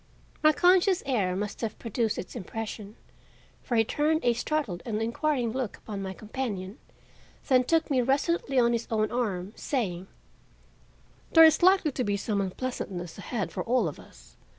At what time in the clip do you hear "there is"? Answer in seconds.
11.33-11.61